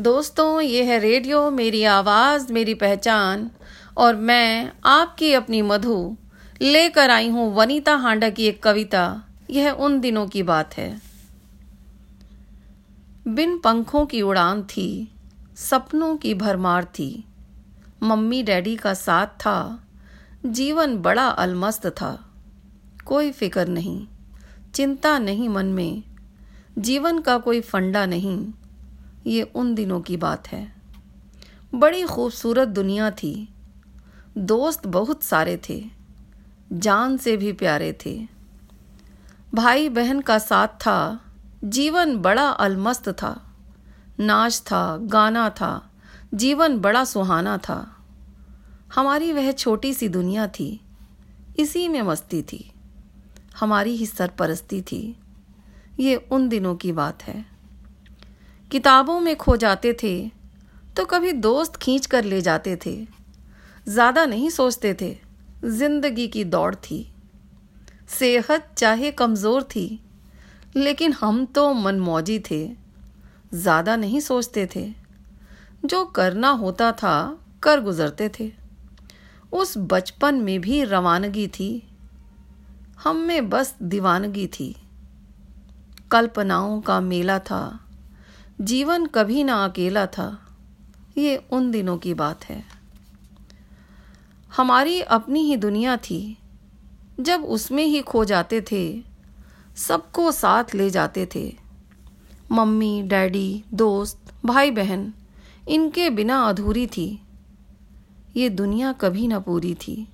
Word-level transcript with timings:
दोस्तों, 0.00 0.60
ये 0.60 0.84
है 0.84 0.98
रेडियो, 0.98 1.50
मेरी 1.50 1.84
आवाज़, 1.84 2.52
मेरी 2.52 2.74
पहचान, 2.74 3.50
और 3.96 4.16
मैं 4.16 4.72
आपकी 4.84 5.32
अपनी 5.32 5.62
मधु 5.62 6.16
लेकर 6.62 7.10
आई 7.10 7.28
हूँ 7.28 7.54
वनीता 7.54 7.94
हांडा 7.94 8.30
की 8.30 8.44
एक 8.44 8.62
कविता। 8.62 9.22
यह 9.50 9.70
उन 9.70 10.00
दिनों 10.00 10.26
की 10.26 10.42
बात 10.42 10.76
है। 10.76 11.00
बिन 13.28 13.58
पंखों 13.58 14.06
की 14.06 14.22
उड़ान 14.22 14.62
थी, 14.62 15.12
सपनों 15.56 16.16
की 16.16 16.34
भरमार 16.34 16.84
थी। 16.84 17.24
मम्मी 18.02 18.42
डैडी 18.42 18.76
का 18.76 18.94
साथ 18.94 19.26
था, 19.26 19.84
जीवन 20.46 20.96
बड़ा 20.96 21.26
अलमस्त 21.26 21.86
था। 21.86 22.30
कोई 23.06 23.30
फ़िक्र 23.30 23.66
नहीं, 23.66 24.06
चिंता 24.74 25.18
नहीं 25.18 25.48
मन 25.48 25.66
में, 25.66 26.02
जीवन 26.78 27.18
का 27.18 27.38
कोई 27.38 27.60
फंडा 27.60 28.06
नहीं। 28.06 28.52
ये 29.28 29.42
उन 29.42 29.74
दिनों 29.74 30.00
की 30.00 30.16
बात 30.16 30.48
है। 30.48 30.72
बड़ी 31.74 32.02
खूबसूरत 32.02 32.68
दुनिया 32.68 33.10
थी। 33.10 33.54
दोस्त 34.38 34.86
बहुत 34.86 35.22
सारे 35.22 35.60
थे। 35.68 35.84
जान 36.72 37.16
से 37.16 37.36
भी 37.36 37.52
प्यारे 37.52 37.98
थे। 38.06 38.28
भाई 39.54 39.88
बहन 39.88 40.20
का 40.20 40.38
साथ 40.38 40.68
था। 40.68 41.20
जीवन 41.64 42.16
बड़ा 42.16 42.48
अलमस्त 42.48 43.08
था। 43.08 43.56
नाच 44.20 44.62
था, 44.66 44.96
गाना 44.96 45.50
था। 45.50 45.92
जीवन 46.34 46.78
बड़ा 46.78 47.04
सुहाना 47.04 47.58
था। 47.58 47.96
हमारी 48.94 49.32
वह 49.32 49.52
छोटी 49.52 49.94
सी 49.94 50.08
दुनिया 50.08 50.46
थी। 50.46 50.80
इसी 51.58 51.88
में 51.88 52.02
मस्ती 52.02 52.42
थी। 52.42 52.72
हमारी 53.60 53.90
ही 53.90 54.06
सरपरस्ती 54.06 54.82
थी। 54.82 55.16
ये 56.00 56.16
उन 56.16 56.48
दिनों 56.48 56.74
की 56.74 56.92
बात 56.92 57.22
है। 57.22 57.57
किताबों 58.70 59.18
में 59.20 59.36
खो 59.36 59.56
जाते 59.56 59.92
थे 60.02 60.30
तो 60.96 61.04
कभी 61.04 61.32
दोस्त 61.34 61.76
खींच 61.76 62.06
कर 62.06 62.24
ले 62.24 62.40
जाते 62.40 62.76
थे। 62.76 62.96
ज़्यादा 63.88 64.24
नहीं 64.26 64.48
सोचते 64.50 64.92
थे, 64.94 65.16
ज़िंदगी 65.64 66.26
की 66.28 66.44
दौड़ 66.44 66.74
थी। 66.74 67.00
सेहत 68.10 68.68
चाहे 68.78 69.10
कमज़ोर 69.12 69.62
थी, 69.66 70.00
लेकिन 70.76 71.12
हम 71.12 71.44
तो 71.46 71.72
मनमौजी 71.72 72.38
थे। 72.50 72.60
ज़्यादा 73.54 73.96
नहीं 73.96 74.20
सोचते 74.20 74.68
थे। 74.76 74.86
जो 75.84 76.04
करना 76.04 76.48
होता 76.50 76.92
था, 76.92 77.38
कर 77.62 77.80
गुजरते 77.80 78.30
थे। 78.40 78.52
उस 79.52 79.74
बचपन 79.78 80.34
में 80.34 80.60
भी 80.60 80.82
रवानगी 80.84 81.48
थी। 81.48 81.70
हम 82.98 83.16
में 83.16 83.48
बस 83.50 83.74
दीवानगी 83.82 84.46
थी। 84.50 84.74
कल्पनाओं 86.10 86.80
का 86.80 87.00
मेला 87.00 87.38
था। 87.40 87.78
जीवन 88.60 89.06
कभी 89.06 89.44
ना 89.44 89.64
अकेला 89.64 90.06
था। 90.06 90.56
ये 91.18 91.44
उन 91.52 91.70
दिनों 91.70 91.98
की 91.98 92.14
बात 92.14 92.44
है। 92.44 92.64
हमारी 94.56 95.00
अपनी 95.00 95.40
ही 95.40 95.56
दुनिया 95.56 95.96
थी। 95.96 96.38
जब 97.20 97.44
उसमें 97.44 97.84
ही 97.84 98.02
खो 98.02 98.24
जाते 98.24 98.64
थे, 98.72 99.02
सबको 99.76 100.32
साथ 100.32 100.64
ले 100.74 100.90
जाते 100.90 101.28
थे। 101.34 101.56
मम्मी, 102.52 103.02
डैडी, 103.02 103.64
दोस्त 103.74 104.18
भाई 104.44 104.70
बहन 104.70 105.14
इनके 105.68 106.10
बिना 106.10 106.42
अधूरी 106.42 106.86
थी। 106.86 107.22
ये 108.36 108.50
दुनिया 108.50 108.92
कभी 108.92 109.26
ना 109.26 109.38
पूरी 109.38 109.74
थी। 109.74 110.08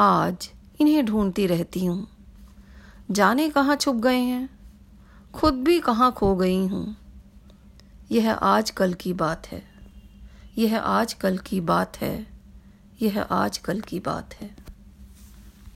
आज 0.00 0.50
इन्हें 0.80 1.06
ढूंढती 1.06 1.46
रहती 1.46 1.84
हूँ। 1.84 2.08
जाने 3.10 3.50
कहाँ 3.50 3.76
छुप 3.76 3.96
गए 3.96 4.18
हैं? 4.18 4.50
खुद 5.34 5.54
भी 5.54 5.80
कहाँ 5.80 6.12
खो 6.12 6.36
गई 6.36 6.66
हूँ? 6.66 7.07
यह 8.10 8.32
आज 8.32 8.70
कल 8.70 8.94
की 8.94 9.12
बात 9.12 9.46
है। 9.46 9.62
यह 10.58 10.78
आज 10.78 11.12
कल 11.12 11.38
की 11.38 11.60
बात 11.60 11.96
है। 11.96 12.26
यह 13.02 13.22
आज 13.22 13.58
कल 13.58 13.80
की 13.80 14.00
बात 14.00 14.34
है। 14.34 14.67